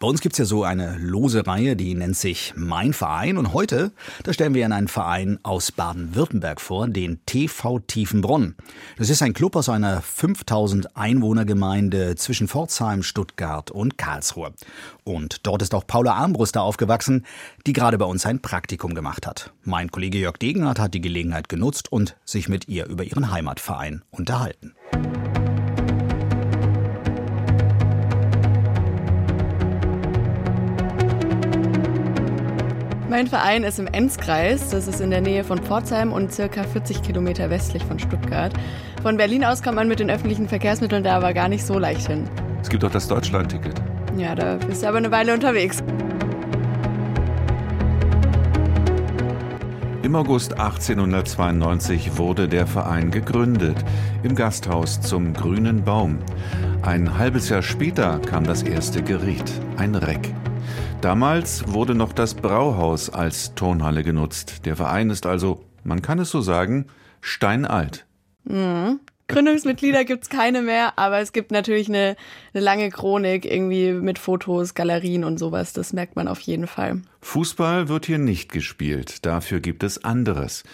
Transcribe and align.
bei 0.00 0.08
uns 0.08 0.22
gibt's 0.22 0.38
ja 0.38 0.46
so 0.46 0.64
eine 0.64 0.96
lose 0.96 1.46
Reihe, 1.46 1.76
die 1.76 1.94
nennt 1.94 2.16
sich 2.16 2.54
Mein 2.56 2.94
Verein. 2.94 3.36
Und 3.36 3.52
heute, 3.52 3.92
da 4.24 4.32
stellen 4.32 4.54
wir 4.54 4.62
Ihnen 4.62 4.72
einen 4.72 4.88
Verein 4.88 5.38
aus 5.42 5.72
Baden-Württemberg 5.72 6.58
vor, 6.58 6.88
den 6.88 7.20
TV 7.26 7.80
Tiefenbronn. 7.80 8.54
Das 8.96 9.10
ist 9.10 9.20
ein 9.20 9.34
Club 9.34 9.56
aus 9.56 9.68
einer 9.68 10.00
5000 10.00 10.96
Einwohnergemeinde 10.96 12.16
zwischen 12.16 12.48
Pforzheim, 12.48 13.02
Stuttgart 13.02 13.70
und 13.70 13.98
Karlsruhe. 13.98 14.54
Und 15.04 15.46
dort 15.46 15.60
ist 15.60 15.74
auch 15.74 15.86
Paula 15.86 16.14
Armbruster 16.14 16.62
aufgewachsen, 16.62 17.26
die 17.66 17.74
gerade 17.74 17.98
bei 17.98 18.06
uns 18.06 18.24
ein 18.24 18.40
Praktikum 18.40 18.94
gemacht 18.94 19.26
hat. 19.26 19.52
Mein 19.64 19.90
Kollege 19.90 20.16
Jörg 20.16 20.38
Degenhardt 20.38 20.78
hat 20.78 20.94
die 20.94 21.02
Gelegenheit 21.02 21.50
genutzt 21.50 21.92
und 21.92 22.16
sich 22.24 22.48
mit 22.48 22.68
ihr 22.68 22.86
über 22.86 23.04
ihren 23.04 23.30
Heimatverein 23.30 24.02
unterhalten. 24.10 24.72
Mein 33.10 33.26
Verein 33.26 33.64
ist 33.64 33.80
im 33.80 33.88
Enzkreis. 33.88 34.70
Das 34.70 34.86
ist 34.86 35.00
in 35.00 35.10
der 35.10 35.20
Nähe 35.20 35.42
von 35.42 35.58
Pforzheim 35.58 36.12
und 36.12 36.32
circa 36.32 36.62
40 36.62 37.02
Kilometer 37.02 37.50
westlich 37.50 37.82
von 37.82 37.98
Stuttgart. 37.98 38.52
Von 39.02 39.16
Berlin 39.16 39.44
aus 39.44 39.64
kommt 39.64 39.74
man 39.74 39.88
mit 39.88 39.98
den 39.98 40.08
öffentlichen 40.08 40.48
Verkehrsmitteln 40.48 41.02
da 41.02 41.16
aber 41.16 41.34
gar 41.34 41.48
nicht 41.48 41.66
so 41.66 41.76
leicht 41.76 42.06
hin. 42.06 42.30
Es 42.62 42.68
gibt 42.68 42.84
auch 42.84 42.90
das 42.92 43.08
Deutschland-Ticket. 43.08 43.74
Ja, 44.16 44.36
da 44.36 44.58
bist 44.64 44.84
du 44.84 44.86
aber 44.86 44.98
eine 44.98 45.10
Weile 45.10 45.34
unterwegs. 45.34 45.82
Im 50.04 50.14
August 50.14 50.52
1892 50.52 52.16
wurde 52.16 52.46
der 52.46 52.68
Verein 52.68 53.10
gegründet, 53.10 53.84
im 54.22 54.36
Gasthaus 54.36 55.00
zum 55.00 55.32
Grünen 55.32 55.82
Baum. 55.82 56.20
Ein 56.82 57.18
halbes 57.18 57.48
Jahr 57.48 57.62
später 57.62 58.20
kam 58.20 58.44
das 58.44 58.62
erste 58.62 59.02
Gericht, 59.02 59.50
ein 59.76 59.96
Reck. 59.96 60.32
Damals 61.00 61.64
wurde 61.72 61.94
noch 61.94 62.12
das 62.12 62.34
Brauhaus 62.34 63.10
als 63.10 63.54
Turnhalle 63.54 64.04
genutzt. 64.04 64.66
Der 64.66 64.76
Verein 64.76 65.10
ist 65.10 65.26
also, 65.26 65.64
man 65.82 66.02
kann 66.02 66.18
es 66.18 66.30
so 66.30 66.40
sagen, 66.40 66.86
steinalt. 67.20 68.06
Mhm. 68.44 69.00
Gründungsmitglieder 69.30 70.04
gibt's 70.04 70.28
keine 70.28 70.60
mehr, 70.60 70.98
aber 70.98 71.20
es 71.20 71.32
gibt 71.32 71.52
natürlich 71.52 71.88
eine, 71.88 72.16
eine 72.52 72.62
lange 72.62 72.90
Chronik 72.90 73.44
irgendwie 73.44 73.92
mit 73.92 74.18
Fotos, 74.18 74.74
Galerien 74.74 75.24
und 75.24 75.38
sowas. 75.38 75.72
Das 75.72 75.92
merkt 75.92 76.16
man 76.16 76.26
auf 76.26 76.40
jeden 76.40 76.66
Fall. 76.66 77.02
Fußball 77.22 77.88
wird 77.88 78.06
hier 78.06 78.18
nicht 78.18 78.50
gespielt. 78.50 79.24
Dafür 79.24 79.60
gibt 79.60 79.84
es 79.84 80.04
anderes. 80.04 80.64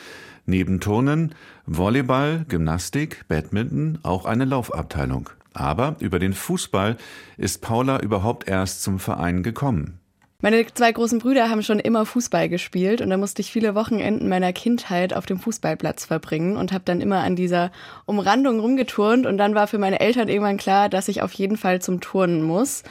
Neben 0.46 0.80
Turnen, 0.80 1.34
Volleyball, 1.66 2.46
Gymnastik, 2.48 3.24
Badminton 3.28 3.98
auch 4.02 4.24
eine 4.24 4.44
Laufabteilung. 4.44 5.28
Aber 5.56 5.96
über 6.00 6.18
den 6.18 6.34
Fußball 6.34 6.98
ist 7.38 7.62
Paula 7.62 8.00
überhaupt 8.00 8.46
erst 8.46 8.82
zum 8.82 8.98
Verein 8.98 9.42
gekommen. 9.42 9.98
Meine 10.42 10.66
zwei 10.66 10.92
großen 10.92 11.18
Brüder 11.18 11.48
haben 11.48 11.62
schon 11.62 11.78
immer 11.78 12.04
Fußball 12.04 12.50
gespielt 12.50 13.00
und 13.00 13.08
da 13.08 13.16
musste 13.16 13.40
ich 13.40 13.50
viele 13.50 13.74
Wochenenden 13.74 14.28
meiner 14.28 14.52
Kindheit 14.52 15.14
auf 15.14 15.24
dem 15.24 15.38
Fußballplatz 15.38 16.04
verbringen 16.04 16.58
und 16.58 16.72
habe 16.72 16.84
dann 16.84 17.00
immer 17.00 17.20
an 17.20 17.36
dieser 17.36 17.72
Umrandung 18.04 18.60
rumgeturnt 18.60 19.24
und 19.24 19.38
dann 19.38 19.54
war 19.54 19.66
für 19.66 19.78
meine 19.78 19.98
Eltern 20.00 20.28
irgendwann 20.28 20.58
klar, 20.58 20.90
dass 20.90 21.08
ich 21.08 21.22
auf 21.22 21.32
jeden 21.32 21.56
Fall 21.56 21.80
zum 21.80 22.02
Turnen 22.02 22.42
muss. 22.42 22.82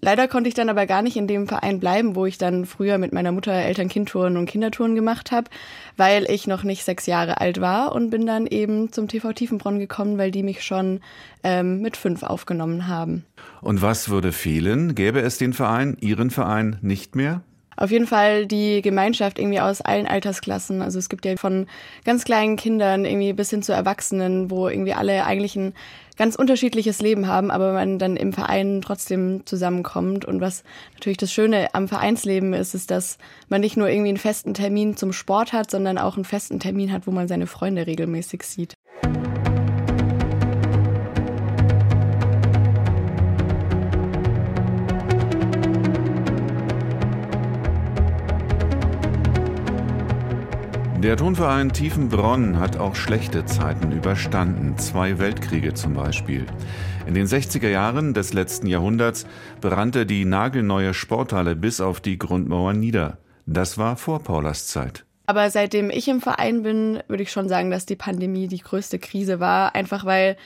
Leider 0.00 0.28
konnte 0.28 0.48
ich 0.48 0.54
dann 0.54 0.68
aber 0.68 0.86
gar 0.86 1.02
nicht 1.02 1.16
in 1.16 1.26
dem 1.26 1.48
Verein 1.48 1.80
bleiben, 1.80 2.14
wo 2.14 2.26
ich 2.26 2.38
dann 2.38 2.66
früher 2.66 2.98
mit 2.98 3.12
meiner 3.12 3.32
Mutter 3.32 3.52
Eltern-Kind-Touren 3.52 4.36
und 4.36 4.46
Kindertouren 4.46 4.94
gemacht 4.94 5.32
habe, 5.32 5.50
weil 5.96 6.30
ich 6.30 6.46
noch 6.46 6.62
nicht 6.62 6.84
sechs 6.84 7.06
Jahre 7.06 7.40
alt 7.40 7.60
war 7.60 7.94
und 7.94 8.10
bin 8.10 8.26
dann 8.26 8.46
eben 8.46 8.92
zum 8.92 9.08
TV 9.08 9.32
Tiefenbronn 9.32 9.78
gekommen, 9.78 10.18
weil 10.18 10.30
die 10.30 10.42
mich 10.42 10.62
schon 10.62 11.00
ähm, 11.42 11.80
mit 11.80 11.96
fünf 11.96 12.22
aufgenommen 12.22 12.86
haben. 12.86 13.24
Und 13.60 13.82
was 13.82 14.08
würde 14.08 14.32
fehlen? 14.32 14.94
Gäbe 14.94 15.20
es 15.20 15.38
den 15.38 15.52
Verein, 15.52 15.96
Ihren 16.00 16.30
Verein, 16.30 16.78
nicht 16.80 17.16
mehr? 17.16 17.42
Auf 17.78 17.92
jeden 17.92 18.08
Fall 18.08 18.46
die 18.46 18.82
Gemeinschaft 18.82 19.38
irgendwie 19.38 19.60
aus 19.60 19.80
allen 19.80 20.06
Altersklassen. 20.06 20.82
Also 20.82 20.98
es 20.98 21.08
gibt 21.08 21.24
ja 21.24 21.36
von 21.36 21.66
ganz 22.04 22.24
kleinen 22.24 22.56
Kindern 22.56 23.04
irgendwie 23.04 23.32
bis 23.32 23.50
hin 23.50 23.62
zu 23.62 23.72
Erwachsenen, 23.72 24.50
wo 24.50 24.68
irgendwie 24.68 24.94
alle 24.94 25.24
eigentlich 25.24 25.54
ein 25.54 25.74
ganz 26.16 26.34
unterschiedliches 26.34 27.00
Leben 27.00 27.28
haben, 27.28 27.52
aber 27.52 27.72
man 27.72 28.00
dann 28.00 28.16
im 28.16 28.32
Verein 28.32 28.82
trotzdem 28.82 29.46
zusammenkommt. 29.46 30.24
Und 30.24 30.40
was 30.40 30.64
natürlich 30.94 31.18
das 31.18 31.32
Schöne 31.32 31.72
am 31.72 31.86
Vereinsleben 31.86 32.52
ist, 32.52 32.74
ist, 32.74 32.90
dass 32.90 33.16
man 33.48 33.60
nicht 33.60 33.76
nur 33.76 33.88
irgendwie 33.88 34.08
einen 34.08 34.18
festen 34.18 34.54
Termin 34.54 34.96
zum 34.96 35.12
Sport 35.12 35.52
hat, 35.52 35.70
sondern 35.70 35.98
auch 35.98 36.16
einen 36.16 36.24
festen 36.24 36.58
Termin 36.58 36.92
hat, 36.92 37.06
wo 37.06 37.12
man 37.12 37.28
seine 37.28 37.46
Freunde 37.46 37.86
regelmäßig 37.86 38.42
sieht. 38.42 38.77
Der 51.02 51.16
Tonverein 51.16 51.72
Tiefenbronn 51.72 52.58
hat 52.58 52.76
auch 52.76 52.96
schlechte 52.96 53.44
Zeiten 53.46 53.92
überstanden, 53.92 54.76
zwei 54.78 55.20
Weltkriege 55.20 55.72
zum 55.72 55.94
Beispiel. 55.94 56.44
In 57.06 57.14
den 57.14 57.26
60er 57.26 57.68
Jahren 57.68 58.14
des 58.14 58.32
letzten 58.32 58.66
Jahrhunderts 58.66 59.24
brannte 59.60 60.06
die 60.06 60.24
nagelneue 60.24 60.94
Sporthalle 60.94 61.54
bis 61.54 61.80
auf 61.80 62.00
die 62.00 62.18
Grundmauer 62.18 62.72
nieder. 62.72 63.18
Das 63.46 63.78
war 63.78 63.96
vor 63.96 64.24
Paulas 64.24 64.66
Zeit. 64.66 65.06
Aber 65.28 65.50
seitdem 65.50 65.90
ich 65.90 66.08
im 66.08 66.22
Verein 66.22 66.62
bin, 66.62 67.02
würde 67.06 67.22
ich 67.22 67.30
schon 67.30 67.50
sagen, 67.50 67.70
dass 67.70 67.84
die 67.84 67.96
Pandemie 67.96 68.48
die 68.48 68.60
größte 68.62 68.98
Krise 68.98 69.40
war. 69.40 69.74
Einfach 69.74 70.06
weil 70.06 70.38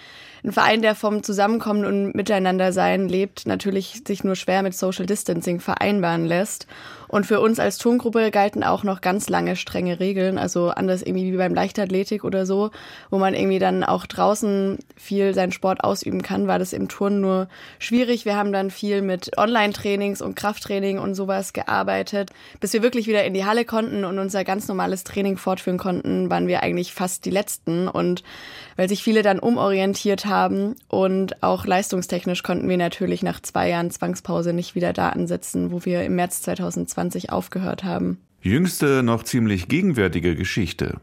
ein 0.42 0.50
Verein, 0.50 0.82
der 0.82 0.96
vom 0.96 1.22
Zusammenkommen 1.22 1.84
und 1.84 2.16
Miteinandersein 2.16 3.08
lebt, 3.08 3.46
natürlich 3.46 4.02
sich 4.04 4.24
nur 4.24 4.34
schwer 4.34 4.62
mit 4.62 4.74
Social 4.74 5.06
Distancing 5.06 5.60
vereinbaren 5.60 6.26
lässt. 6.26 6.66
Und 7.06 7.26
für 7.26 7.40
uns 7.40 7.60
als 7.60 7.76
Turngruppe 7.76 8.30
galten 8.30 8.64
auch 8.64 8.84
noch 8.84 9.02
ganz 9.02 9.28
lange 9.28 9.54
strenge 9.54 10.00
Regeln, 10.00 10.38
also 10.38 10.70
anders 10.70 11.02
irgendwie 11.02 11.30
wie 11.30 11.36
beim 11.36 11.54
Leichtathletik 11.54 12.24
oder 12.24 12.46
so, 12.46 12.70
wo 13.10 13.18
man 13.18 13.34
irgendwie 13.34 13.58
dann 13.58 13.84
auch 13.84 14.06
draußen 14.06 14.78
viel 14.96 15.34
seinen 15.34 15.52
Sport 15.52 15.84
ausüben 15.84 16.22
kann, 16.22 16.48
war 16.48 16.58
das 16.58 16.72
im 16.72 16.88
Turnen 16.88 17.20
nur 17.20 17.48
schwierig. 17.78 18.24
Wir 18.24 18.34
haben 18.34 18.50
dann 18.50 18.70
viel 18.70 19.02
mit 19.02 19.36
Online-Trainings 19.36 20.22
und 20.22 20.36
Krafttraining 20.36 20.98
und 20.98 21.14
sowas 21.14 21.52
gearbeitet. 21.52 22.30
Bis 22.60 22.72
wir 22.72 22.82
wirklich 22.82 23.06
wieder 23.06 23.24
in 23.24 23.34
die 23.34 23.44
Halle 23.44 23.66
konnten 23.66 24.06
und 24.06 24.18
unser 24.18 24.42
ganz 24.42 24.66
normales 24.72 25.04
Training 25.04 25.36
fortführen 25.36 25.78
konnten, 25.78 26.30
waren 26.30 26.48
wir 26.48 26.62
eigentlich 26.62 26.92
fast 26.92 27.24
die 27.24 27.30
Letzten. 27.30 27.88
Und 27.88 28.22
weil 28.76 28.88
sich 28.88 29.02
viele 29.02 29.22
dann 29.22 29.38
umorientiert 29.38 30.26
haben 30.26 30.76
und 30.88 31.42
auch 31.42 31.66
leistungstechnisch 31.66 32.42
konnten 32.42 32.68
wir 32.68 32.78
natürlich 32.78 33.22
nach 33.22 33.40
zwei 33.40 33.68
Jahren 33.68 33.90
Zwangspause 33.90 34.52
nicht 34.52 34.74
wieder 34.74 34.92
da 34.92 35.10
ansetzen, 35.10 35.72
wo 35.72 35.84
wir 35.84 36.02
im 36.04 36.16
März 36.16 36.42
2020 36.42 36.92
2020 36.92 37.30
aufgehört 37.30 37.84
haben. 37.84 38.18
Jüngste, 38.40 39.04
noch 39.04 39.22
ziemlich 39.22 39.68
gegenwärtige 39.68 40.34
Geschichte. 40.34 40.96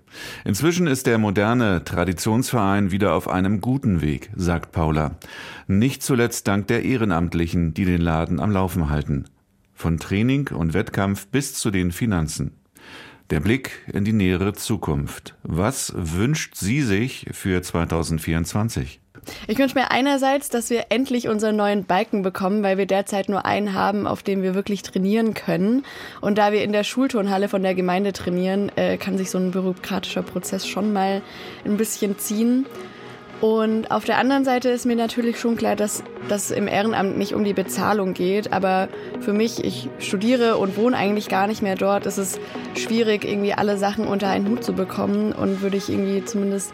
Inzwischen 0.44 0.88
ist 0.88 1.08
der 1.08 1.18
moderne 1.18 1.86
Traditionsverein 1.86 2.92
wieder 2.92 3.14
auf 3.14 3.30
einem 3.30 3.62
guten 3.62 4.02
Weg, 4.02 4.30
sagt 4.36 4.74
Paula. 4.74 5.16
Nicht 5.68 6.04
zuletzt 6.04 6.48
dank 6.50 6.68
der 6.68 6.84
Ehrenamtlichen, 6.84 7.74
die 7.74 7.86
den 7.86 8.02
Laden 8.02 8.42
am 8.42 8.52
Laufen 8.52 8.90
halten. 8.90 9.26
Von 9.74 10.00
Training 10.00 10.50
und 10.50 10.74
Wettkampf 10.74 11.28
bis 11.28 11.54
zu 11.54 11.72
den 11.72 11.94
Finanzen. 11.94 12.59
Der 13.30 13.42
Blick 13.42 13.86
in 13.94 14.06
die 14.06 14.14
nähere 14.14 14.54
Zukunft. 14.54 15.36
Was 15.44 15.94
wünscht 15.96 16.56
sie 16.56 16.82
sich 16.82 17.28
für 17.32 17.62
2024? 17.62 19.00
Ich 19.48 19.60
wünsche 19.60 19.78
mir 19.78 19.92
einerseits, 19.92 20.50
dass 20.50 20.72
wir 20.72 20.86
endlich 20.90 21.28
unseren 21.28 21.56
neuen 21.56 21.84
Balken 21.86 22.24
bekommen, 22.24 22.64
weil 22.64 22.80
wir 22.80 22.88
derzeit 22.88 23.30
nur 23.30 23.46
einen 23.46 23.76
haben, 23.76 24.08
auf 24.08 24.24
dem 24.24 24.42
wir 24.42 24.56
wirklich 24.56 24.82
trainieren 24.82 25.36
können. 25.36 25.86
Und 26.22 26.40
da 26.40 26.52
wir 26.52 26.64
in 26.64 26.72
der 26.72 26.84
Schulturnhalle 26.84 27.50
von 27.50 27.62
der 27.62 27.76
Gemeinde 27.76 28.14
trainieren, 28.14 28.72
äh, 28.76 28.98
kann 28.98 29.20
sich 29.20 29.30
so 29.30 29.38
ein 29.38 29.52
bürokratischer 29.52 30.24
Prozess 30.24 30.68
schon 30.68 30.92
mal 30.92 31.22
ein 31.66 31.78
bisschen 31.78 32.18
ziehen. 32.18 32.66
Und 33.42 33.90
auf 33.90 34.04
der 34.04 34.18
anderen 34.18 34.44
Seite 34.44 34.70
ist 34.70 34.86
mir 34.86 34.98
natürlich 34.98 35.40
schon 35.40 35.56
klar, 35.56 35.78
dass 35.78 36.04
das 36.28 36.52
im 36.52 36.68
Ehrenamt 36.68 37.18
nicht 37.18 37.34
um 37.34 37.46
die 37.46 37.54
Bezahlung 37.54 38.14
geht. 38.14 38.52
Aber 38.52 38.90
für 39.22 39.32
mich, 39.32 39.64
ich 39.64 39.90
studiere 40.00 40.58
und 40.58 40.76
wohne 40.76 40.98
eigentlich 40.98 41.30
gar 41.30 41.48
nicht 41.48 41.62
mehr 41.62 41.76
dort, 41.76 42.06
ist 42.06 42.18
es 42.18 42.40
schwierig, 42.76 43.24
irgendwie 43.24 43.54
alle 43.54 43.78
Sachen 43.78 44.06
unter 44.06 44.28
einen 44.28 44.50
Hut 44.50 44.64
zu 44.64 44.74
bekommen. 44.74 45.32
Und 45.32 45.62
würde 45.62 45.78
ich 45.78 45.90
irgendwie 45.90 46.24
zumindest 46.26 46.74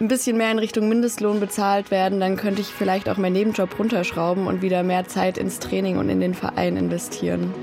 ein 0.00 0.08
bisschen 0.08 0.36
mehr 0.36 0.50
in 0.50 0.58
Richtung 0.58 0.88
Mindestlohn 0.88 1.40
bezahlt 1.40 1.90
werden, 1.90 2.20
dann 2.20 2.36
könnte 2.36 2.60
ich 2.60 2.66
vielleicht 2.66 3.08
auch 3.08 3.16
meinen 3.16 3.34
Nebenjob 3.34 3.78
runterschrauben 3.78 4.46
und 4.46 4.60
wieder 4.60 4.82
mehr 4.82 5.06
Zeit 5.06 5.38
ins 5.38 5.60
Training 5.60 5.98
und 5.98 6.08
in 6.08 6.20
den 6.20 6.34
Verein 6.34 6.76
investieren. 6.76 7.54